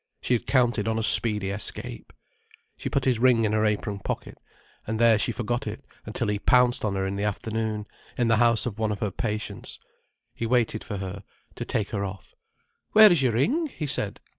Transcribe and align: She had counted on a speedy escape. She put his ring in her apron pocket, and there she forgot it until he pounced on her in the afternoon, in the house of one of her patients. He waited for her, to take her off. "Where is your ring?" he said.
She 0.19 0.33
had 0.33 0.47
counted 0.47 0.87
on 0.87 0.97
a 0.97 1.03
speedy 1.03 1.51
escape. 1.51 2.11
She 2.75 2.89
put 2.89 3.05
his 3.05 3.19
ring 3.19 3.45
in 3.45 3.51
her 3.51 3.67
apron 3.67 3.99
pocket, 3.99 4.39
and 4.87 4.97
there 4.97 5.19
she 5.19 5.31
forgot 5.31 5.67
it 5.67 5.85
until 6.07 6.29
he 6.29 6.39
pounced 6.39 6.83
on 6.83 6.95
her 6.95 7.05
in 7.05 7.17
the 7.17 7.23
afternoon, 7.23 7.85
in 8.17 8.27
the 8.27 8.37
house 8.37 8.65
of 8.65 8.79
one 8.79 8.91
of 8.91 8.99
her 9.01 9.11
patients. 9.11 9.77
He 10.33 10.47
waited 10.47 10.83
for 10.83 10.97
her, 10.97 11.21
to 11.53 11.65
take 11.65 11.89
her 11.89 12.03
off. 12.03 12.33
"Where 12.93 13.11
is 13.11 13.21
your 13.21 13.33
ring?" 13.33 13.67
he 13.67 13.85
said. 13.85 14.19